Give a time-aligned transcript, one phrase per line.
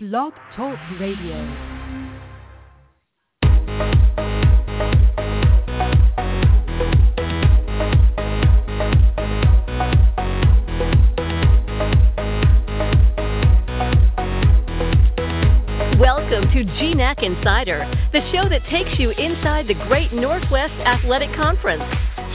[0.00, 1.34] Blog Talk Radio.
[15.98, 21.82] Welcome to GNAC Insider, the show that takes you inside the Great Northwest Athletic Conference.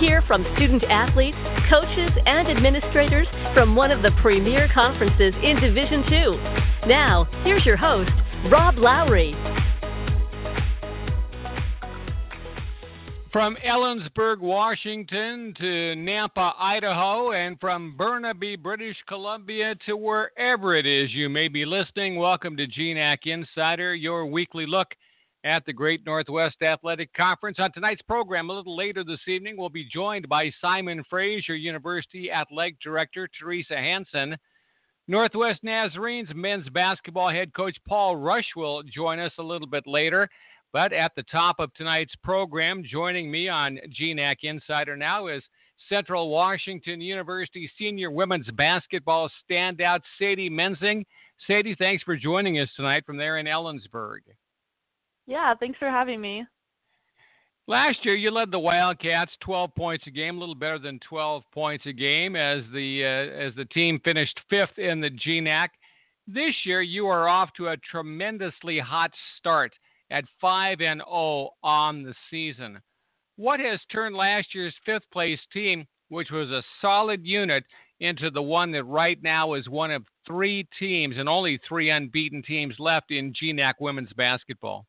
[0.02, 1.38] Hear from student athletes,
[1.70, 6.73] coaches, and administrators from one of the premier conferences in Division II.
[6.88, 8.12] Now, here's your host,
[8.52, 9.34] Rob Lowry.
[13.32, 21.10] From Ellensburg, Washington to Nampa, Idaho, and from Burnaby, British Columbia to wherever it is
[21.14, 24.90] you may be listening, welcome to GNAC Insider, your weekly look
[25.46, 27.60] at the Great Northwest Athletic Conference.
[27.60, 32.30] On tonight's program, a little later this evening, we'll be joined by Simon Fraser University
[32.30, 34.36] Athletic Director Theresa Hanson.
[35.08, 40.30] Northwest Nazarenes men's basketball head coach Paul Rush will join us a little bit later.
[40.72, 45.44] But at the top of tonight's program, joining me on GNAC Insider now is
[45.90, 51.06] Central Washington University senior women's basketball standout Sadie Mensing.
[51.46, 54.20] Sadie, thanks for joining us tonight from there in Ellensburg.
[55.28, 56.46] Yeah, thanks for having me.
[57.66, 61.44] Last year, you led the Wildcats 12 points a game, a little better than 12
[61.54, 65.70] points a game, as the uh, as the team finished fifth in the GNAC.
[66.28, 69.74] This year, you are off to a tremendously hot start
[70.12, 72.82] at 5 and 0 on the season.
[73.38, 77.64] What has turned last year's fifth place team, which was a solid unit,
[78.02, 82.44] into the one that right now is one of three teams and only three unbeaten
[82.44, 84.86] teams left in GNAC women's basketball?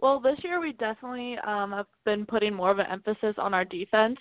[0.00, 3.66] Well, this year we definitely um, have been putting more of an emphasis on our
[3.66, 4.18] defense,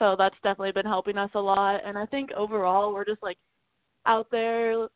[0.00, 1.80] so that's definitely been helping us a lot.
[1.84, 3.38] And I think overall we're just like
[4.04, 4.88] out there,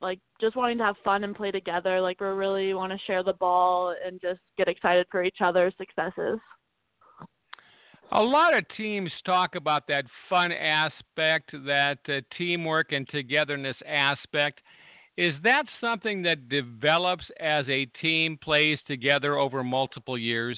[0.00, 2.00] like just wanting to have fun and play together.
[2.00, 5.74] Like we really want to share the ball and just get excited for each other's
[5.76, 6.38] successes.
[8.12, 14.62] A lot of teams talk about that fun aspect, that uh, teamwork and togetherness aspect.
[15.18, 20.56] Is that something that develops as a team plays together over multiple years?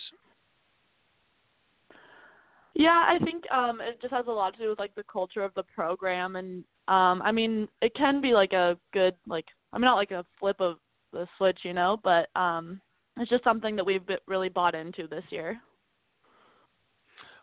[2.74, 5.42] Yeah, I think um it just has a lot to do with like the culture
[5.42, 9.78] of the program and um I mean it can be like a good like I
[9.78, 10.76] mean not like a flip of
[11.10, 12.82] the switch, you know, but um
[13.16, 15.58] it's just something that we've really bought into this year.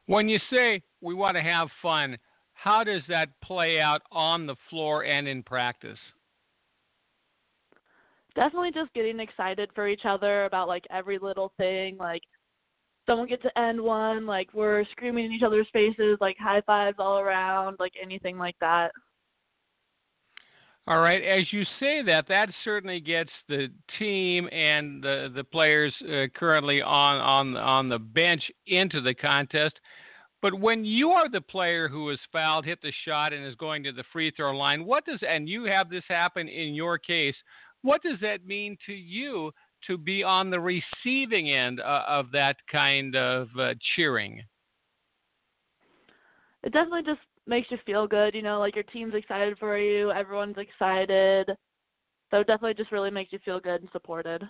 [0.06, 2.20] When you say we want to have fun,
[2.54, 5.98] how does that play out on the floor and in practice?
[8.38, 12.22] Definitely just getting excited for each other about like every little thing like
[13.08, 16.98] someone gets to end one like we're screaming in each other's faces like high fives
[17.00, 18.92] all around like anything like that
[20.88, 25.92] all right as you say that that certainly gets the team and the the players
[26.04, 29.74] uh, currently on on on the bench into the contest
[30.42, 33.84] but when you are the player who has fouled, hit the shot, and is going
[33.84, 37.36] to the free throw line, what does and you have this happen in your case?
[37.88, 39.50] What does that mean to you
[39.88, 44.44] to be on the receiving end uh, of that kind of uh, cheering?
[46.64, 50.12] It definitely just makes you feel good, you know, like your team's excited for you,
[50.12, 51.50] everyone's excited.
[52.30, 54.44] So it definitely just really makes you feel good and supported.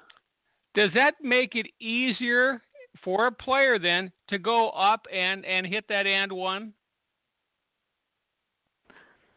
[0.73, 2.63] Does that make it easier
[3.03, 6.73] for a player then to go up and and hit that and one?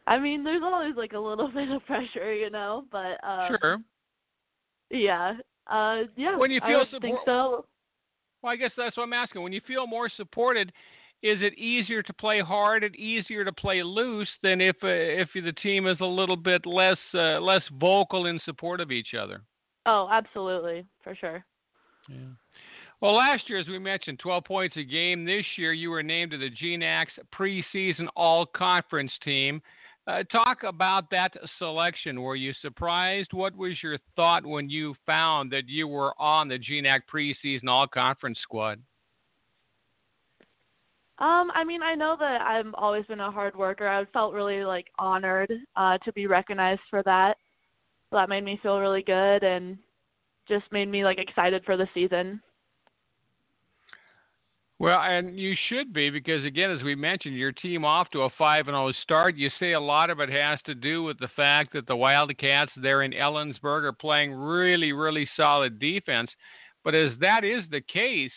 [0.07, 3.79] I mean, there's always like a little bit of pressure, you know, but um, sure.
[4.91, 5.35] Yeah.
[5.71, 6.37] Uh, yeah.
[6.37, 7.67] When you feel I think so.
[8.43, 9.43] Well, I guess that's what I'm asking.
[9.43, 10.73] When you feel more supported,
[11.23, 15.29] is it easier to play hard and easier to play loose than if uh, if
[15.35, 19.43] the team is a little bit less uh, less vocal in support of each other?
[19.87, 21.45] Oh, absolutely, for sure.
[22.09, 22.17] Yeah.
[23.01, 25.25] Well, last year, as we mentioned, 12 points a game.
[25.25, 29.63] This year, you were named to the GNAC's preseason All Conference team.
[30.11, 32.21] Uh, talk about that selection.
[32.21, 33.33] Were you surprised?
[33.33, 37.87] What was your thought when you found that you were on the GNAC preseason all
[37.87, 38.81] conference squad?
[41.21, 43.87] Um, I mean, I know that I've always been a hard worker.
[43.87, 47.37] I felt really like honored uh, to be recognized for that.
[48.11, 49.79] That made me feel really good and
[50.49, 52.43] just made me like excited for the season.
[54.81, 58.31] Well, and you should be because again, as we mentioned, your team off to a
[58.39, 59.37] five and zero start.
[59.37, 62.73] You say a lot of it has to do with the fact that the Wildcats
[62.81, 66.31] there in Ellensburg are playing really, really solid defense.
[66.83, 68.33] But as that is the case,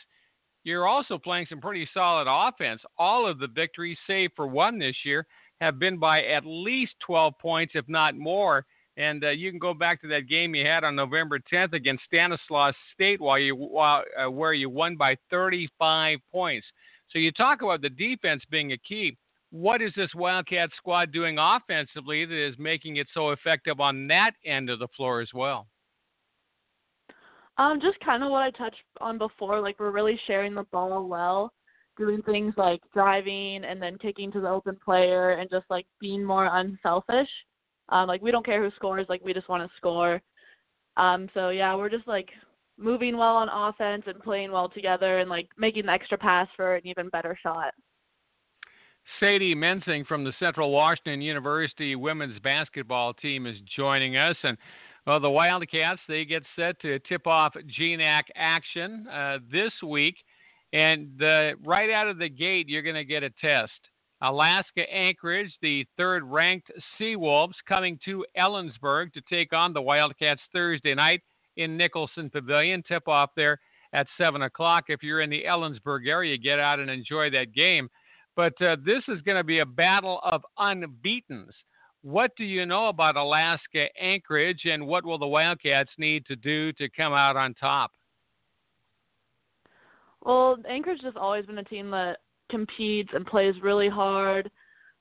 [0.66, 2.82] you're also playing some pretty solid offense.
[2.98, 5.26] All of the victories, save for one this year,
[5.62, 8.66] have been by at least 12 points, if not more.
[8.96, 12.04] And uh, you can go back to that game you had on November 10th against
[12.06, 16.68] Stanislaus State, while you uh, where you won by 35 points.
[17.10, 19.18] So you talk about the defense being a key.
[19.50, 24.32] What is this Wildcat squad doing offensively that is making it so effective on that
[24.46, 25.68] end of the floor as well?
[27.58, 29.62] Um, just kind of what I touched on before.
[29.62, 31.54] Like we're really sharing the ball well,
[31.98, 36.24] doing things like driving and then kicking to the open player, and just like being
[36.24, 37.30] more unselfish.
[37.90, 40.22] Um, like we don't care who scores, like we just want to score.
[40.98, 42.30] Um, so yeah, we're just like
[42.78, 46.76] moving well on offense and playing well together and like making the extra pass for
[46.76, 47.74] an even better shot.
[49.20, 54.58] Sadie Mensing from the Central Washington University women's basketball team is joining us, and
[55.06, 60.16] well, the Wildcats they get set to tip off GNAC action uh, this week,
[60.72, 63.72] and the, right out of the gate you're going to get a test.
[64.24, 70.96] Alaska Anchorage, the third ranked Seawolves, coming to Ellensburg to take on the Wildcats Thursday
[70.96, 71.22] night
[71.58, 72.82] in Nicholson Pavilion.
[72.88, 73.60] Tip off there
[73.92, 74.86] at 7 o'clock.
[74.88, 77.90] If you're in the Ellensburg area, get out and enjoy that game.
[78.38, 81.54] But uh, this is going to be a battle of unbeatens.
[82.02, 86.72] What do you know about Alaska Anchorage, and what will the Wildcats need to do
[86.74, 87.92] to come out on top?
[90.22, 92.20] Well, Anchorage has always been a team that
[92.54, 94.52] competes and plays really hard.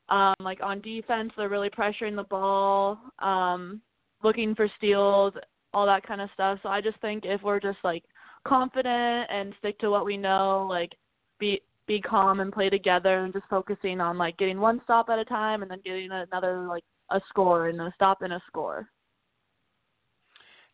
[0.08, 3.82] Um, like on defense, they're really pressuring the ball, um,
[4.22, 5.34] looking for steals,
[5.74, 6.58] all that kind of stuff.
[6.62, 8.04] So I just think if we're just like
[8.46, 10.92] confident and stick to what we know, like
[11.38, 15.18] be be calm and play together and just focusing on like getting one stop at
[15.18, 18.88] a time and then getting another like a score and a stop and a score.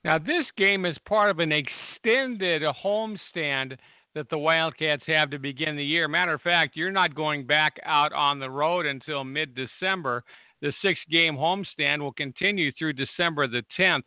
[0.04, 3.76] Now this game is part of an extended homestand
[4.18, 6.08] that the Wildcats have to begin the year.
[6.08, 10.24] Matter of fact, you're not going back out on the road until mid December.
[10.60, 14.02] The six game homestand will continue through December the 10th.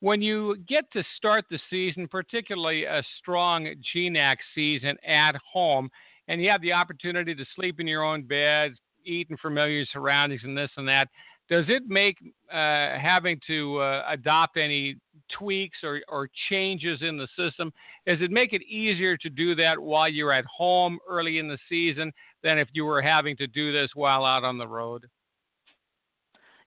[0.00, 5.90] When you get to start the season, particularly a strong GNAC season at home,
[6.28, 8.72] and you have the opportunity to sleep in your own bed,
[9.04, 11.08] eat in familiar surroundings, and this and that,
[11.50, 12.16] does it make
[12.50, 14.96] uh, having to uh, adopt any
[15.38, 17.72] tweaks or, or changes in the system?
[18.06, 21.58] Does it make it easier to do that while you're at home early in the
[21.68, 22.12] season
[22.42, 25.06] than if you were having to do this while out on the road?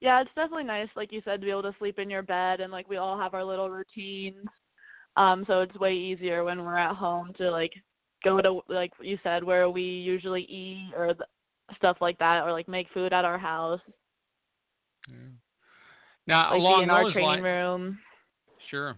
[0.01, 2.59] Yeah, it's definitely nice, like you said, to be able to sleep in your bed
[2.59, 4.45] and like we all have our little routines.
[5.17, 7.71] Um, so it's way easier when we're at home to like
[8.23, 11.25] go to like you said where we usually eat or the,
[11.75, 13.79] stuff like that, or like make food at our house.
[15.07, 15.15] Yeah.
[16.27, 17.99] Now, like along in those our training lines, room.
[18.69, 18.95] Sure.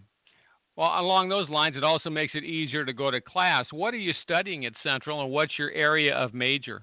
[0.76, 3.66] Well, along those lines, it also makes it easier to go to class.
[3.72, 6.82] What are you studying at Central, and what's your area of major?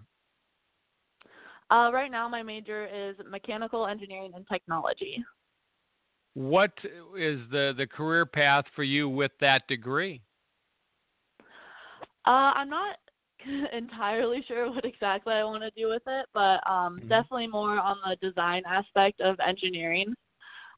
[1.72, 5.24] Uh, right now, my major is mechanical engineering and technology.
[6.36, 6.74] What
[7.18, 10.22] is the the career path for you with that degree?
[12.26, 12.98] Uh, I'm not
[13.74, 17.08] entirely sure what exactly I want to do with it, but um, Mhm.
[17.08, 20.16] definitely more on the design aspect of engineering.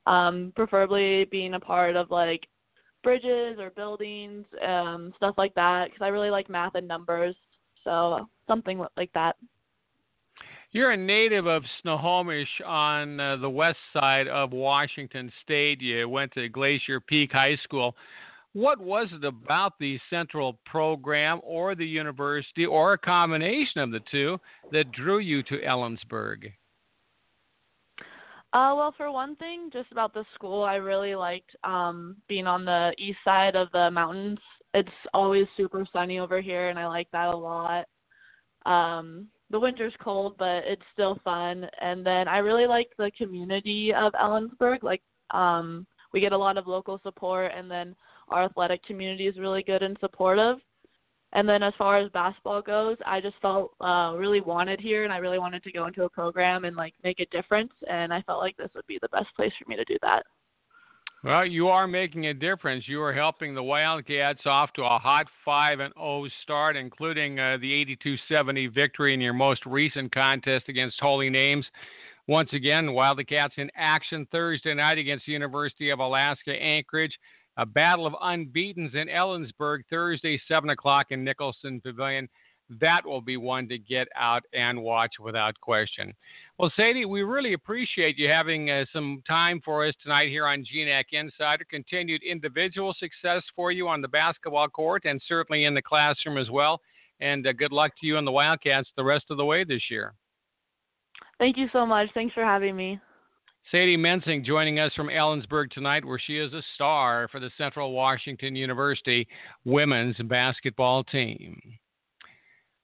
[0.08, 2.48] Um, preferably being a part of like
[3.04, 7.36] bridges or buildings, um, stuff like that, because I really like math and numbers.
[7.84, 9.36] So something like that.
[10.72, 15.82] You're a native of Snohomish on uh, the west side of Washington State.
[15.82, 17.96] You went to Glacier Peak High School.
[18.54, 24.02] What was it about the central program or the university or a combination of the
[24.12, 24.40] two
[24.72, 26.52] that drew you to Ellensburg?
[28.54, 32.64] Uh, well, for one thing, just about the school, I really liked um, being on
[32.64, 34.40] the east side of the mountains.
[34.74, 37.86] It's always super sunny over here, and I like that a lot.
[38.66, 41.68] Um, the winter's cold, but it's still fun.
[41.82, 44.82] And then I really like the community of Ellensburg.
[44.82, 45.02] Like,
[45.32, 47.96] um, we get a lot of local support, and then
[48.30, 50.58] our athletic community is really good and supportive.
[51.34, 55.12] And then as far as basketball goes, I just felt uh, really wanted here, and
[55.12, 57.72] I really wanted to go into a program and like make a difference.
[57.90, 60.24] And I felt like this would be the best place for me to do that.
[61.24, 62.88] Well, you are making a difference.
[62.88, 67.58] You are helping the Wildcats off to a hot 5 and 0 start, including uh,
[67.60, 67.86] the
[68.32, 71.66] 82-70 victory in your most recent contest against Holy Names.
[72.28, 77.18] Once again, Wildcats in action Thursday night against the University of Alaska Anchorage.
[77.58, 82.30] A battle of unbeatens in Ellensburg Thursday, 7 o'clock in Nicholson Pavilion.
[82.82, 86.14] That will be one to get out and watch without question.
[86.60, 90.66] Well, Sadie, we really appreciate you having uh, some time for us tonight here on
[90.66, 91.66] GNAC Insider.
[91.70, 96.50] Continued individual success for you on the basketball court and certainly in the classroom as
[96.50, 96.82] well.
[97.22, 99.84] And uh, good luck to you and the Wildcats the rest of the way this
[99.90, 100.14] year.
[101.40, 102.10] Thank you so much.
[102.14, 103.00] Thanks for having me.
[103.72, 107.92] Sadie Mensing joining us from Ellensburg tonight, where she is a star for the Central
[107.92, 109.28] Washington University
[109.66, 111.60] women's basketball team.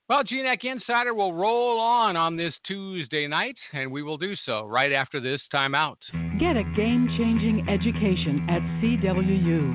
[0.09, 4.65] Well, GNAC Insider will roll on on this Tuesday night, and we will do so
[4.65, 5.95] right after this timeout.
[6.37, 9.73] Get a game changing education at CWU.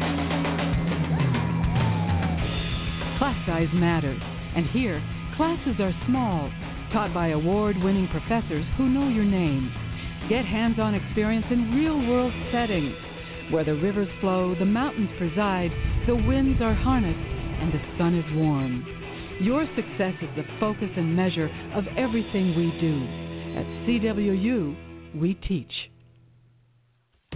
[3.18, 4.20] Class size matters,
[4.54, 5.02] and here,
[5.38, 6.50] classes are small,
[6.92, 9.72] taught by award winning professors who know your name.
[10.28, 12.94] Get hands on experience in real world settings
[13.50, 15.70] where the rivers flow, the mountains preside,
[16.06, 18.84] the winds are harnessed, and the sun is warm.
[19.40, 23.28] Your success is the focus and measure of everything we do.
[23.56, 25.72] At CWU, we teach.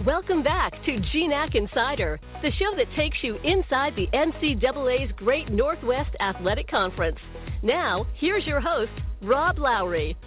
[0.05, 6.09] Welcome back to GNAC Insider, the show that takes you inside the NCAA's Great Northwest
[6.19, 7.19] Athletic Conference.
[7.61, 10.17] Now, here's your host, Rob Lowry.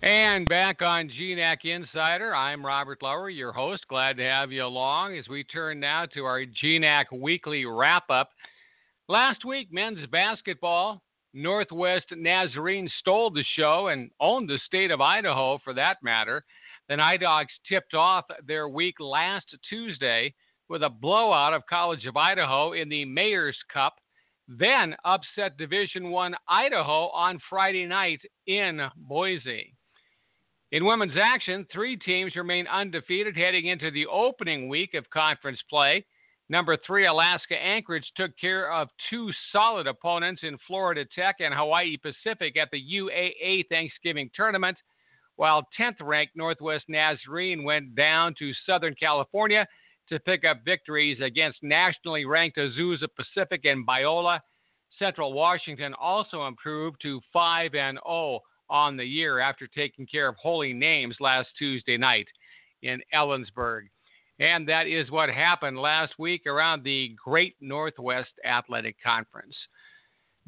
[0.00, 3.84] And back on GNAC Insider, I'm Robert Lowry, your host.
[3.88, 8.30] Glad to have you along as we turn now to our GNAC weekly wrap up.
[9.08, 11.02] Last week, men's basketball,
[11.34, 16.44] Northwest Nazarene stole the show and owned the state of Idaho for that matter.
[16.88, 20.32] The Nighthawks tipped off their week last Tuesday
[20.68, 23.96] with a blowout of College of Idaho in the Mayor's Cup,
[24.46, 29.74] then upset Division One Idaho on Friday night in Boise.
[30.70, 36.04] In women's action, three teams remain undefeated heading into the opening week of conference play.
[36.50, 41.96] Number three, Alaska Anchorage took care of two solid opponents in Florida Tech and Hawaii
[41.96, 44.76] Pacific at the UAA Thanksgiving tournament,
[45.36, 49.66] while 10th ranked Northwest Nazarene went down to Southern California
[50.10, 54.40] to pick up victories against nationally ranked Azusa Pacific and Biola.
[54.98, 60.36] Central Washington also improved to 5 and 0 on the year after taking care of
[60.36, 62.26] Holy Names last Tuesday night
[62.82, 63.82] in Ellensburg.
[64.40, 69.54] And that is what happened last week around the Great Northwest Athletic Conference.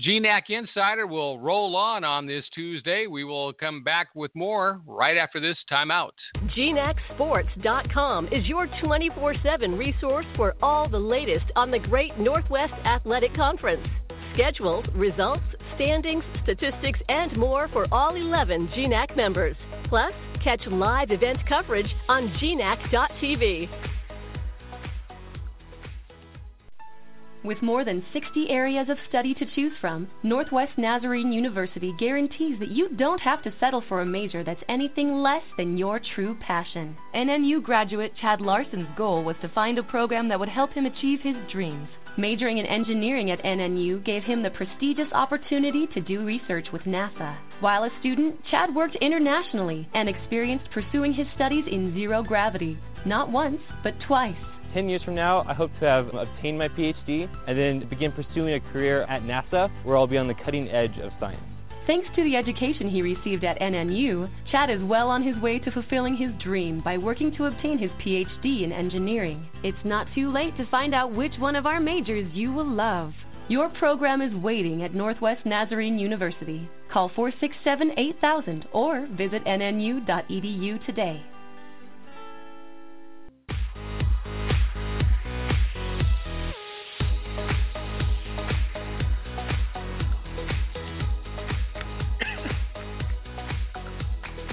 [0.01, 3.07] GNAC Insider will roll on on this Tuesday.
[3.07, 6.13] We will come back with more right after this timeout.
[6.57, 13.35] GNACSports.com is your 24 7 resource for all the latest on the Great Northwest Athletic
[13.35, 13.87] Conference.
[14.35, 15.43] Schedules, results,
[15.75, 19.57] standings, statistics, and more for all 11 GNAC members.
[19.89, 20.13] Plus,
[20.45, 23.69] catch live event coverage on GNAC.tv.
[27.43, 32.69] With more than 60 areas of study to choose from, Northwest Nazarene University guarantees that
[32.71, 36.95] you don't have to settle for a major that's anything less than your true passion.
[37.15, 41.21] NNU graduate Chad Larson's goal was to find a program that would help him achieve
[41.23, 41.89] his dreams.
[42.17, 47.37] Majoring in engineering at NNU gave him the prestigious opportunity to do research with NASA.
[47.61, 53.31] While a student, Chad worked internationally and experienced pursuing his studies in zero gravity, not
[53.31, 54.35] once, but twice.
[54.75, 58.55] 10 years from now, I hope to have obtained my PhD and then begin pursuing
[58.55, 61.43] a career at NASA where I'll be on the cutting edge of science.
[61.91, 65.73] Thanks to the education he received at NNU, Chad is well on his way to
[65.73, 69.45] fulfilling his dream by working to obtain his PhD in engineering.
[69.65, 73.13] It's not too late to find out which one of our majors you will love.
[73.49, 76.71] Your program is waiting at Northwest Nazarene University.
[76.93, 81.21] Call 467 8000 or visit nnu.edu today.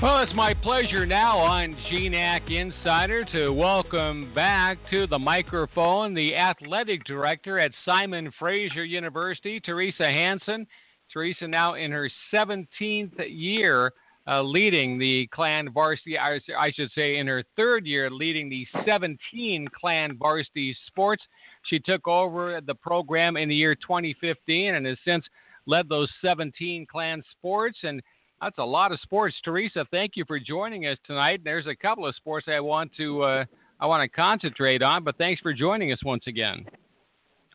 [0.08, 6.34] Well, it's my pleasure now on GNAC Insider to welcome back to the microphone the
[6.34, 10.66] athletic director at Simon Fraser University, Theresa Hanson.
[11.12, 13.92] Theresa now in her 17th year
[14.30, 18.66] uh, leading the Clan varsity, I, I should say in her third year leading the
[18.86, 21.24] 17 Clan varsity sports.
[21.64, 25.26] She took over the program in the year 2015 and has since
[25.66, 28.02] led those 17 Clan sports and
[28.42, 29.86] that's a lot of sports, Theresa.
[29.92, 31.42] Thank you for joining us tonight.
[31.44, 33.46] There's a couple of sports I want to uh,
[33.80, 36.66] I want to concentrate on, but thanks for joining us once again.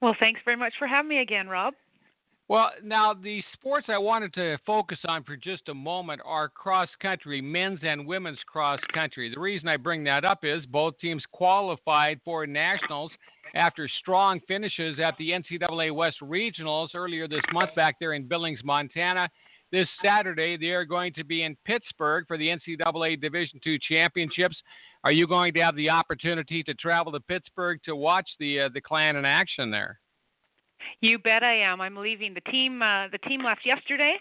[0.00, 1.74] Well, thanks very much for having me again, Rob.
[2.48, 6.88] Well, now the sports I wanted to focus on for just a moment are cross
[7.00, 9.32] country, men's and women's cross country.
[9.32, 13.10] The reason I bring that up is both teams qualified for nationals
[13.54, 18.60] after strong finishes at the NCAA West Regionals earlier this month back there in Billings,
[18.64, 19.28] Montana.
[19.72, 24.56] This Saturday, they are going to be in Pittsburgh for the NCAA Division II championships.
[25.02, 28.68] Are you going to have the opportunity to travel to Pittsburgh to watch the uh,
[28.74, 29.98] the clan in action there?
[31.00, 31.80] You bet I am.
[31.80, 32.34] I'm leaving.
[32.34, 34.16] The team uh, the team left yesterday,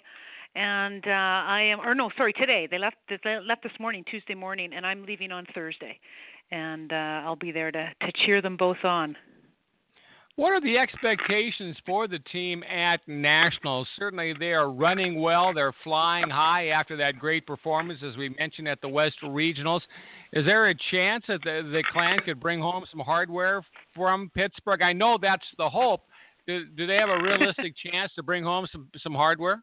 [0.56, 2.68] and uh, I am, or no, sorry, today.
[2.72, 2.96] They left.
[3.10, 6.00] They left this morning, Tuesday morning, and I'm leaving on Thursday,
[6.52, 9.18] and uh, I'll be there to to cheer them both on.
[10.38, 13.88] What are the expectations for the team at Nationals?
[14.00, 15.54] Certainly, they are running well.
[15.54, 19.82] They're flying high after that great performance, as we mentioned at the West Regionals.
[20.34, 23.62] Is there a chance that the, the Clan could bring home some hardware
[23.94, 24.82] from Pittsburgh?
[24.82, 26.04] I know that's the hope.
[26.48, 29.62] Do, do they have a realistic chance to bring home some some hardware?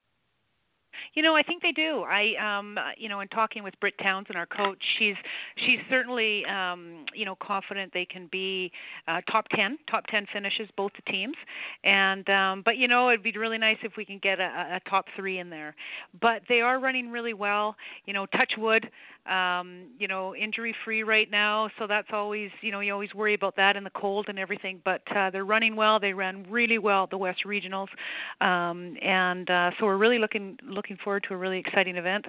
[1.15, 2.05] You know, I think they do.
[2.09, 5.15] I, um, you know, in talking with Britt Townsend, our coach, she's
[5.57, 8.71] she's certainly, um, you know, confident they can be
[9.07, 11.37] uh, top ten, top ten finishes both the teams,
[11.85, 14.43] and um, but you know, it'd be really nice if we can get a,
[14.77, 15.75] a top three in there.
[16.21, 17.77] But they are running really well.
[18.07, 18.89] You know, touch wood
[19.29, 21.71] um, you know, injury free right now.
[21.79, 24.81] So that's always, you know, you always worry about that in the cold and everything.
[24.85, 26.01] But uh, they're running well.
[26.01, 27.89] They ran really well at the West Regionals,
[28.41, 32.27] um, and uh, so we're really looking looking forward to a really exciting event.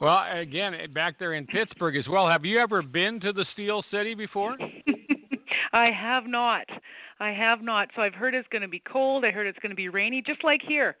[0.00, 2.28] Well, again, back there in Pittsburgh as well.
[2.28, 4.56] Have you ever been to the Steel City before?
[5.74, 6.66] I have not.
[7.18, 7.88] I have not.
[7.96, 9.24] So I've heard it's going to be cold.
[9.24, 10.96] I heard it's going to be rainy, just like here.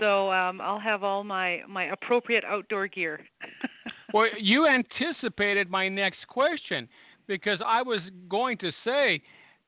[0.00, 3.20] So um, I'll have all my my appropriate outdoor gear.
[4.14, 6.88] well, you anticipated my next question
[7.28, 9.20] because I was going to say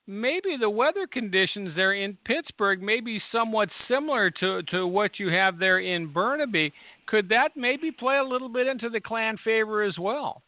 [0.06, 5.28] maybe the weather conditions there in Pittsburgh may be somewhat similar to to what you
[5.28, 6.72] have there in Burnaby.
[7.06, 10.42] Could that maybe play a little bit into the clan favor as well?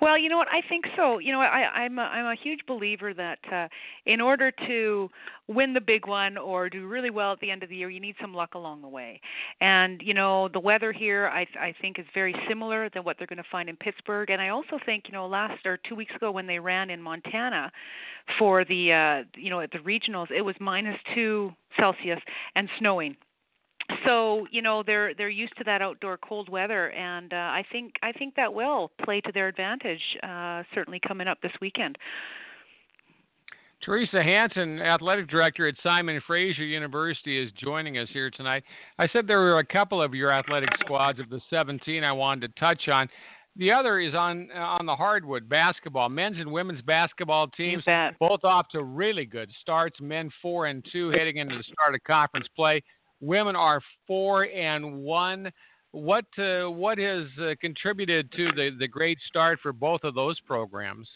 [0.00, 0.48] Well, you know what?
[0.48, 1.18] I think so.
[1.18, 3.68] You know, I, I'm a, I'm a huge believer that uh,
[4.06, 5.10] in order to
[5.48, 8.00] win the big one or do really well at the end of the year, you
[8.00, 9.20] need some luck along the way.
[9.60, 13.26] And you know, the weather here, I I think is very similar than what they're
[13.26, 14.30] going to find in Pittsburgh.
[14.30, 17.02] And I also think, you know, last or two weeks ago when they ran in
[17.02, 17.72] Montana
[18.38, 22.20] for the uh, you know at the regionals, it was minus two Celsius
[22.54, 23.16] and snowing
[24.04, 27.94] so you know they're they're used to that outdoor cold weather and uh, i think
[28.02, 31.96] i think that will play to their advantage uh certainly coming up this weekend
[33.84, 38.64] Theresa Hanson, athletic director at Simon Fraser University, is joining us here tonight.
[38.98, 42.54] I said there were a couple of your athletic squads of the 17 I wanted
[42.54, 43.08] to touch on.
[43.56, 47.82] The other is on on the hardwood basketball, men's and women's basketball teams,
[48.20, 50.00] both off to really good starts.
[50.00, 52.82] Men four and two heading into the start of conference play.
[53.20, 55.50] Women are four and one.
[55.92, 60.38] What uh, what has uh, contributed to the the great start for both of those
[60.40, 61.08] programs?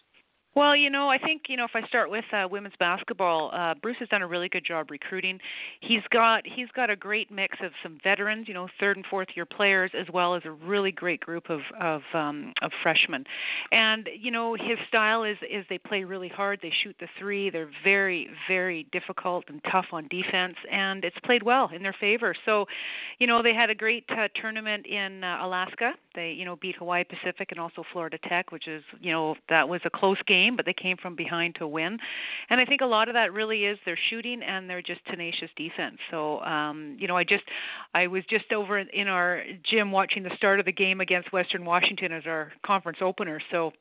[0.54, 3.74] Well, you know, I think you know if I start with uh, women's basketball, uh,
[3.80, 5.38] Bruce has done a really good job recruiting.
[5.80, 9.28] He's got he's got a great mix of some veterans, you know, third and fourth
[9.34, 13.24] year players, as well as a really great group of of um, of freshmen.
[13.70, 16.58] And you know, his style is is they play really hard.
[16.60, 17.48] They shoot the three.
[17.48, 22.34] They're very very difficult and tough on defense, and it's played well in their favor.
[22.44, 22.66] So,
[23.18, 25.92] you know, they had a great uh, tournament in uh, Alaska.
[26.14, 29.66] They you know beat Hawaii Pacific and also Florida Tech, which is you know that
[29.66, 31.98] was a close game game, but they came from behind to win.
[32.50, 35.50] And I think a lot of that really is their shooting and their just tenacious
[35.56, 35.98] defense.
[36.10, 37.44] So, um, you know, I just
[37.94, 41.64] I was just over in our gym watching the start of the game against Western
[41.64, 43.40] Washington as our conference opener.
[43.50, 43.72] So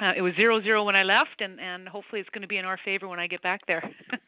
[0.00, 2.58] uh, it was zero zero when I left, and and hopefully it's going to be
[2.58, 3.82] in our favor when I get back there.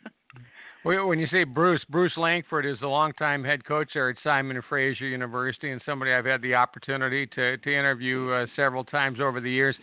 [0.83, 4.65] When you say Bruce, Bruce Langford is the longtime head coach there at Simon and
[4.65, 9.43] Fraser University, and somebody I've had the opportunity to to interview uh, several times over
[9.43, 9.77] the years.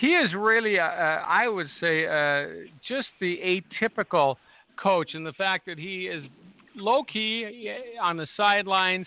[0.00, 3.38] He is really, uh, uh, I would say, uh, just the
[3.80, 4.34] atypical
[4.76, 6.24] coach, in the fact that he is
[6.74, 9.06] low key on the sidelines,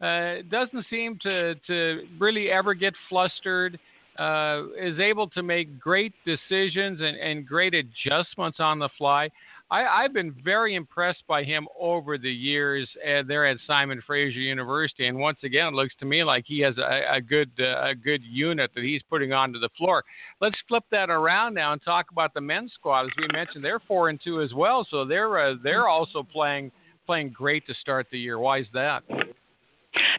[0.00, 3.80] uh, doesn't seem to to really ever get flustered.
[4.16, 9.28] Uh, is able to make great decisions and, and great adjustments on the fly.
[9.70, 14.38] I, have been very impressed by him over the years uh, there at Simon Fraser
[14.38, 17.88] University, and once again, it looks to me like he has a, a good uh,
[17.88, 20.04] a good unit that he's putting onto the floor.
[20.40, 23.06] Let's flip that around now and talk about the men's squad.
[23.06, 26.70] As we mentioned, they're four and two as well, so they're uh, they're also playing
[27.06, 28.38] playing great to start the year.
[28.38, 29.02] Why is that?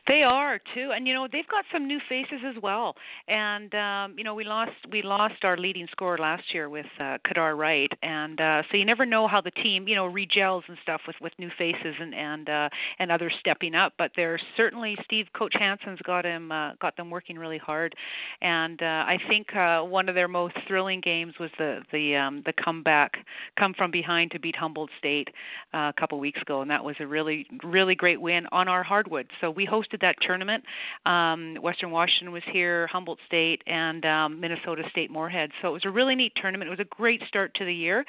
[0.08, 2.95] They are too, and you know they've got some new faces as well.
[3.27, 7.17] And um, you know we lost we lost our leading scorer last year with uh,
[7.25, 10.77] Kadar Wright, and uh, so you never know how the team you know regels and
[10.84, 13.93] stuff with with new faces and and uh, and others stepping up.
[13.97, 17.95] But there's certainly Steve Coach Hanson's got him uh, got them working really hard,
[18.41, 22.43] and uh, I think uh, one of their most thrilling games was the the um,
[22.45, 23.13] the comeback
[23.58, 25.29] come from behind to beat Humboldt State
[25.73, 28.84] uh, a couple weeks ago, and that was a really really great win on our
[28.84, 29.27] hardwood.
[29.41, 30.63] So we hosted hosted that tournament.
[31.06, 35.52] Um, Western Washington was here, Humboldt State, and um, Minnesota State Moorhead.
[35.62, 36.67] So it was a really neat tournament.
[36.67, 38.06] It was a great start to the year,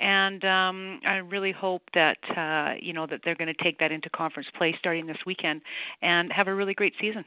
[0.00, 3.92] and um, I really hope that uh, you know that they're going to take that
[3.92, 5.62] into conference play starting this weekend
[6.02, 7.24] and have a really great season.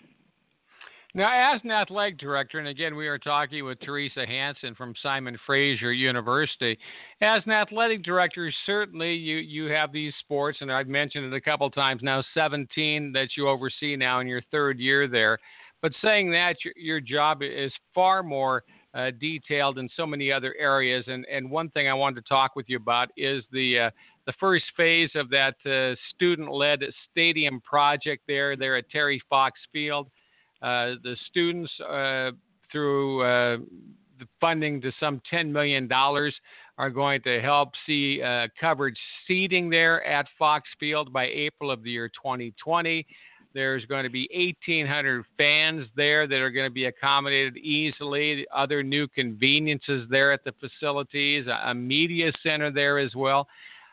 [1.14, 5.38] Now, as an athletic director, and again, we are talking with Theresa Hanson from Simon
[5.46, 6.80] Fraser University.
[7.20, 11.42] As an athletic director, certainly you, you have these sports, and I've mentioned it a
[11.42, 15.38] couple times now 17 that you oversee now in your third year there.
[15.82, 20.56] But saying that, your, your job is far more uh, detailed in so many other
[20.58, 21.04] areas.
[21.08, 23.90] And, and one thing I wanted to talk with you about is the uh,
[24.28, 30.08] the first phase of that uh, student-led stadium project there there at Terry Fox Field.
[30.62, 32.32] Uh, the students, uh,
[32.72, 33.58] through uh,
[34.20, 38.22] the funding to some $10 million, are going to help see
[38.60, 38.98] coverage
[39.28, 43.06] seating there at Fox Field by April of the year 2020.
[43.54, 48.46] There's going to be 1,800 fans there that are going to be accommodated easily.
[48.56, 53.48] Other new conveniences there at the facilities, a media center there as well.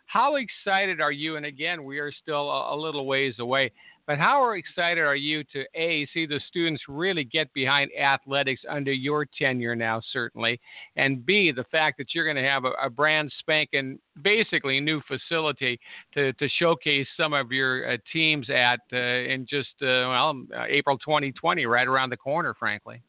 [0.06, 1.36] How excited are you?
[1.36, 3.72] And again, we are still a little ways away.
[4.08, 8.90] But how excited are you to A, see the students really get behind athletics under
[8.90, 10.58] your tenure now, certainly,
[10.96, 15.02] and B, the fact that you're going to have a, a brand spanking, basically new
[15.06, 15.78] facility
[16.14, 20.96] to, to showcase some of your uh, teams at uh, in just, uh, well, April
[20.96, 23.02] 2020, right around the corner, frankly?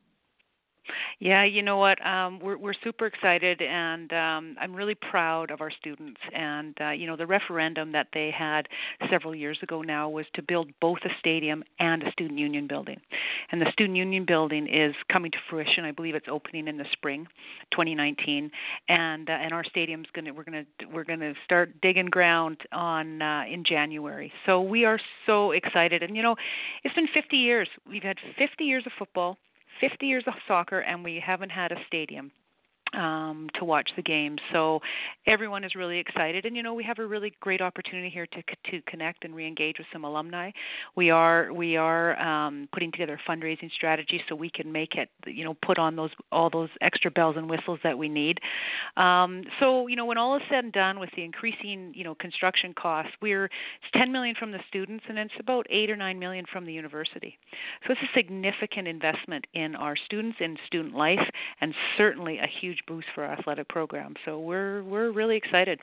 [1.20, 2.04] Yeah, you know what?
[2.06, 6.20] Um, we're we're super excited, and um, I'm really proud of our students.
[6.34, 8.68] And uh, you know, the referendum that they had
[9.10, 13.00] several years ago now was to build both a stadium and a student union building.
[13.52, 15.84] And the student union building is coming to fruition.
[15.86, 17.28] I believe it's opening in the spring,
[17.72, 18.52] 2019.
[18.88, 23.44] And uh, and our stadium's gonna we're gonna we're gonna start digging ground on uh,
[23.50, 24.32] in January.
[24.46, 26.04] So we are so excited.
[26.04, 26.36] And you know,
[26.84, 27.68] it's been 50 years.
[27.88, 29.38] We've had 50 years of football
[29.80, 32.32] 50 years of soccer and we haven't had a stadium
[32.94, 34.40] um, to watch the games.
[34.52, 34.80] So
[35.28, 38.44] everyone is really excited, and you know we have a really great opportunity here to
[38.72, 40.52] to connect and re-engage with some alumni.
[40.96, 45.10] We are we are um, putting together a fundraising strategy so we can make it
[45.26, 48.40] you know put on those all those extra bells and whistles that we need.
[48.98, 52.16] Um, so you know when all is said and done with the increasing you know
[52.16, 56.20] construction costs, we're it's 10 million from the students and it's about eight or nine
[56.20, 57.38] million from the university.
[57.86, 61.20] So it's a significant investment in our students in student life,
[61.62, 64.14] and certainly a huge huge boost for our athletic program.
[64.26, 65.80] So we're we're really excited.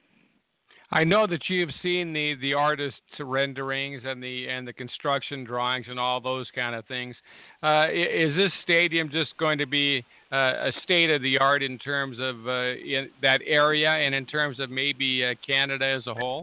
[0.93, 5.87] I know that you've seen the the artists' renderings and the and the construction drawings
[5.89, 7.17] and all those kind of things.
[7.63, 11.79] Uh, is this stadium just going to be uh, a state of the art in
[11.79, 16.15] terms of uh, in that area and in terms of maybe uh, Canada as a
[16.15, 16.43] whole?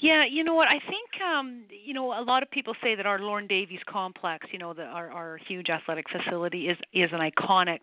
[0.00, 0.68] Yeah, you know what?
[0.68, 4.46] I think um, you know a lot of people say that our Lorne Davies complex,
[4.52, 7.80] you know, the, our our huge athletic facility is is an iconic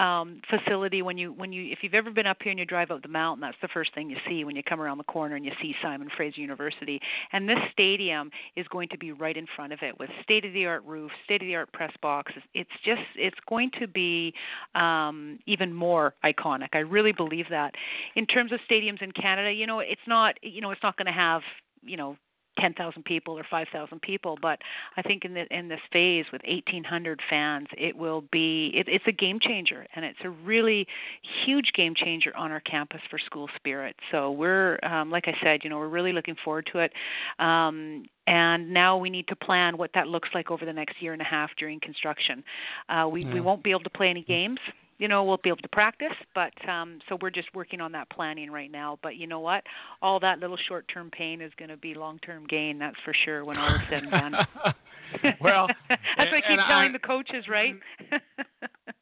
[0.00, 1.02] um, facility.
[1.02, 3.08] When you when you if you've ever been up here and you drive up the
[3.08, 5.52] mountain, that's the first thing you see when you come around the corner and you
[5.60, 7.00] see Simon Fraser University.
[7.32, 10.54] And this stadium is going to be right in front of it with state of
[10.54, 12.42] the art roof, state of the art press boxes.
[12.54, 14.32] It's just it's going to be
[14.74, 16.68] um, even more iconic.
[16.72, 17.74] I really believe that.
[18.16, 21.06] In terms of stadiums in Canada, you know, it's not you know it's not going
[21.06, 21.42] to have
[21.82, 22.16] you know
[22.58, 24.58] 10,000 people or 5,000 people, but
[24.96, 29.04] I think in the in this phase with 1,800 fans, it will be it, it's
[29.06, 30.86] a game changer, and it's a really
[31.44, 33.96] huge game changer on our campus for school spirit.
[34.10, 36.92] So we're um, like I said, you know, we're really looking forward to it.
[37.38, 41.12] Um, and now we need to plan what that looks like over the next year
[41.12, 42.44] and a half during construction.
[42.88, 43.34] Uh, we yeah.
[43.34, 44.58] we won't be able to play any games
[45.00, 48.08] you know we'll be able to practice but um so we're just working on that
[48.10, 48.98] planning right now.
[49.02, 49.64] But you know what?
[50.02, 53.14] All that little short term pain is going to be long term gain that's for
[53.24, 54.34] sure when all is said and done
[55.40, 57.74] well that's what i keep telling I, the coaches right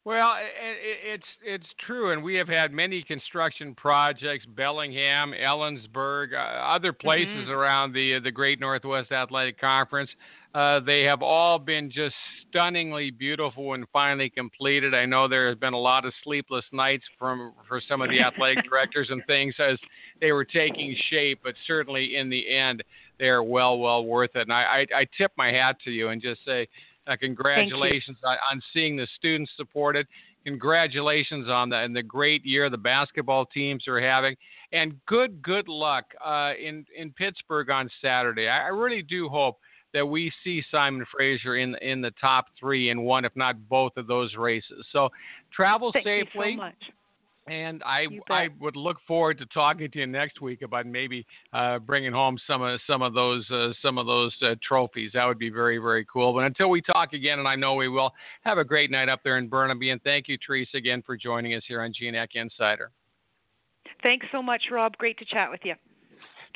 [0.05, 6.37] well it, it's it's true and we have had many construction projects bellingham ellensburg uh,
[6.37, 7.51] other places mm-hmm.
[7.51, 10.11] around the the great northwest athletic conference
[10.55, 12.14] uh, they have all been just
[12.49, 14.94] stunningly beautiful and finally completed.
[14.94, 18.21] I know there has been a lot of sleepless nights from for some of the
[18.21, 19.79] athletic directors and things as
[20.21, 22.83] they were taking shape, but certainly in the end,
[23.18, 24.42] they are well, well worth it.
[24.42, 26.68] And I, I, I tip my hat to you and just say
[27.07, 30.07] uh, congratulations on, on seeing the students supported.
[30.44, 34.37] Congratulations on the and the great year the basketball teams are having,
[34.72, 38.48] and good good luck uh, in in Pittsburgh on Saturday.
[38.48, 39.59] I, I really do hope
[39.92, 43.92] that we see Simon Fraser in in the top three in one, if not both
[43.96, 44.87] of those races.
[44.92, 45.09] So
[45.52, 46.50] travel Thank safely.
[46.50, 46.83] You so much.
[47.48, 51.78] And I I would look forward to talking to you next week about maybe uh,
[51.78, 55.12] bringing home some of some of those uh, some of those uh, trophies.
[55.14, 56.32] That would be very very cool.
[56.32, 59.20] But until we talk again, and I know we will, have a great night up
[59.24, 59.90] there in Burnaby.
[59.90, 62.90] And thank you, Theresa, again for joining us here on GNAC Insider.
[64.02, 64.96] Thanks so much, Rob.
[64.98, 65.74] Great to chat with you.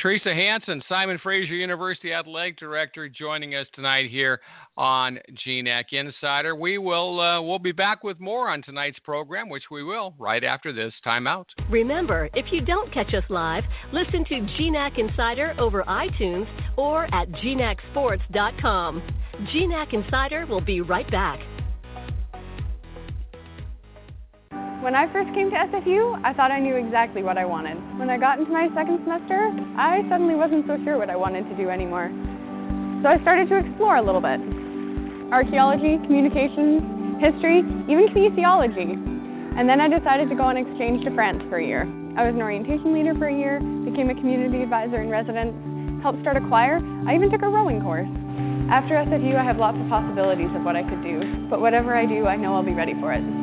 [0.02, 4.40] Theresa Hanson, Simon Fraser University Athletic Director, joining us tonight here
[4.76, 6.56] on GNAC Insider.
[6.56, 10.42] We will uh, we'll be back with more on tonight's program, which we will right
[10.42, 11.44] after this timeout.
[11.70, 13.62] Remember, if you don't catch us live,
[13.92, 19.02] listen to GNAC Insider over iTunes or at gnacsports.com.
[19.54, 21.38] GNAC Insider will be right back.
[24.82, 27.78] When I first came to SFU, I thought I knew exactly what I wanted.
[28.02, 31.46] When I got into my second semester, I suddenly wasn't so sure what I wanted
[31.46, 32.10] to do anymore.
[32.98, 34.42] So I started to explore a little bit.
[35.30, 36.82] Archaeology, communications,
[37.22, 38.98] history, even kinesiology.
[39.54, 41.86] And then I decided to go on exchange to France for a year.
[42.18, 45.54] I was an orientation leader for a year, became a community advisor in residence,
[46.02, 48.10] helped start a choir, I even took a rowing course.
[48.66, 52.02] After SFU, I have lots of possibilities of what I could do, but whatever I
[52.02, 53.41] do, I know I'll be ready for it.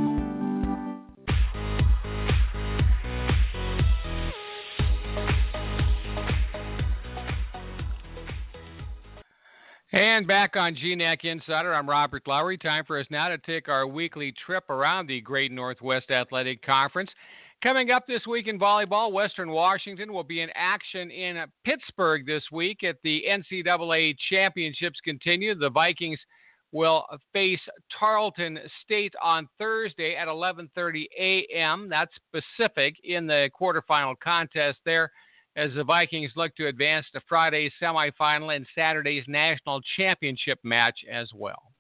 [9.92, 12.60] And back on GNAC Insider, I'm Robert Lowry.
[12.60, 17.10] Time for us now to take our weekly trip around the Great Northwest Athletic Conference.
[17.64, 22.44] Coming up this week in volleyball, Western Washington will be in action in Pittsburgh this
[22.52, 25.56] week at the NCAA Championships continue.
[25.56, 26.20] The Vikings
[26.72, 27.60] will face
[28.00, 31.90] Tarleton State on Thursday at 11:30 a.m.
[31.90, 35.12] That's Pacific in the quarterfinal contest there
[35.60, 41.30] as the Vikings look to advance to Friday's semifinal and Saturday's national championship match as
[41.36, 41.74] well.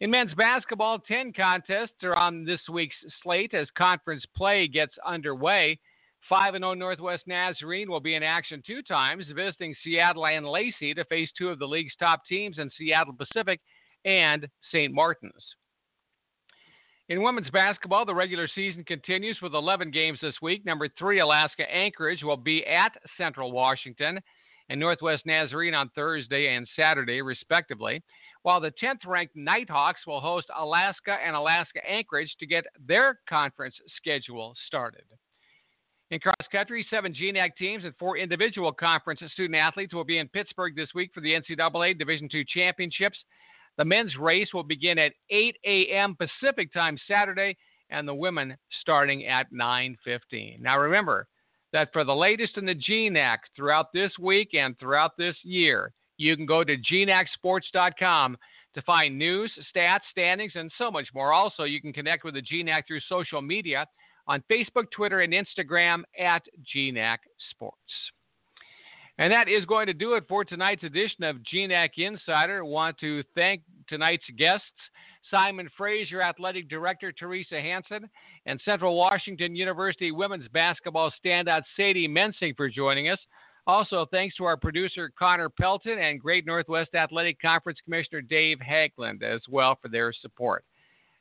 [0.00, 5.78] In men's basketball, 10 contests are on this week's slate as conference play gets underway.
[6.28, 11.04] 5 0 Northwest Nazarene will be in action two times, visiting Seattle and Lacey to
[11.06, 13.60] face two of the league's top teams in Seattle Pacific
[14.04, 14.92] and St.
[14.92, 15.32] Martin's.
[17.08, 20.66] In women's basketball, the regular season continues with 11 games this week.
[20.66, 24.20] Number three, Alaska Anchorage will be at Central Washington
[24.68, 28.02] and Northwest Nazarene on Thursday and Saturday, respectively,
[28.42, 33.74] while the 10th ranked Nighthawks will host Alaska and Alaska Anchorage to get their conference
[33.96, 35.04] schedule started.
[36.10, 40.28] In cross country, seven GNAC teams and four individual conference student athletes will be in
[40.28, 43.18] Pittsburgh this week for the NCAA Division II championships.
[43.78, 46.16] The men's race will begin at 8 a.m.
[46.16, 47.56] Pacific time Saturday,
[47.90, 50.60] and the women starting at 9:15.
[50.60, 51.26] Now remember
[51.72, 56.36] that for the latest in the GNAC throughout this week and throughout this year, you
[56.36, 58.36] can go to gnacsports.com
[58.74, 61.32] to find news, stats, standings, and so much more.
[61.32, 63.86] Also, you can connect with the GNAC through social media
[64.26, 66.42] on Facebook, Twitter, and Instagram at
[66.74, 67.18] GNAC
[67.50, 67.78] Sports.
[69.18, 72.64] And that is going to do it for tonight's edition of GNAC Insider.
[72.64, 74.64] Want to thank tonight's guests,
[75.28, 78.08] Simon Fraser, Athletic Director Theresa Hanson,
[78.46, 83.18] and Central Washington University women's basketball standout Sadie Mensing for joining us.
[83.66, 89.22] Also, thanks to our producer Connor Pelton and Great Northwest Athletic Conference Commissioner Dave Haglund
[89.22, 90.64] as well for their support.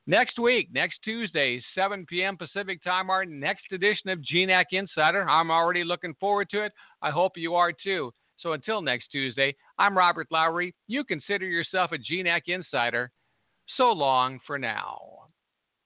[0.09, 2.37] Next week, next Tuesday, 7 p.m.
[2.37, 5.29] Pacific time, our next edition of GNAC Insider.
[5.29, 6.71] I'm already looking forward to it.
[7.01, 8.13] I hope you are too.
[8.37, 10.73] So until next Tuesday, I'm Robert Lowry.
[10.87, 13.11] You consider yourself a GNAC Insider.
[13.75, 14.97] So long for now.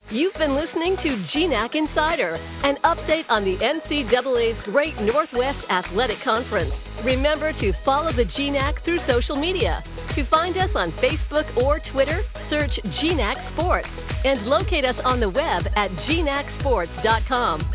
[0.10, 6.74] You've been listening to GNAC Insider, an update on the NCAA's Great Northwest Athletic Conference.
[7.06, 9.82] Remember to follow the GNAC through social media.
[10.16, 13.88] To find us on Facebook or Twitter, search GNAC Sports
[14.26, 17.74] and locate us on the web at gnacsports.com.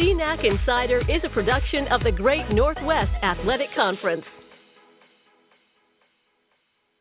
[0.00, 4.24] GNAC Insider is a production of the Great Northwest Athletic Conference.